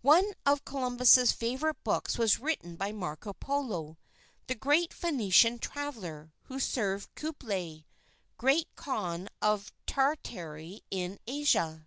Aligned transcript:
One 0.00 0.32
of 0.46 0.64
Columbus's 0.64 1.30
favourite 1.32 1.84
books 1.84 2.16
was 2.16 2.40
written 2.40 2.76
by 2.76 2.92
Marco 2.92 3.34
Polo, 3.34 3.98
the 4.46 4.54
great 4.54 4.94
Venetian 4.94 5.58
traveller, 5.58 6.32
who 6.44 6.58
served 6.58 7.14
Kublai, 7.14 7.84
Grand 8.38 8.64
Khan 8.74 9.28
of 9.42 9.70
Tartary 9.86 10.82
in 10.90 11.18
Asia. 11.26 11.86